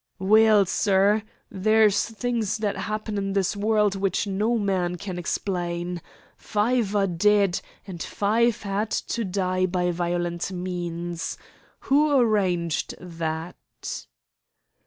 "Weel, 0.17 0.65
sir, 0.65 1.21
there's 1.51 2.05
things 2.05 2.57
that 2.57 2.75
happen 2.75 3.19
in 3.19 3.33
this 3.33 3.55
world 3.55 3.93
which 3.95 4.25
no 4.25 4.57
man 4.57 4.95
can 4.95 5.19
explain. 5.19 6.01
Five 6.35 6.95
are 6.95 7.05
dead, 7.05 7.61
and 7.85 8.01
five 8.01 8.63
had 8.63 8.89
to 8.89 9.23
die 9.23 9.67
by 9.67 9.91
violent 9.91 10.51
means. 10.51 11.37
Who 11.81 12.17
arranged 12.19 12.95
that?" 12.99 14.07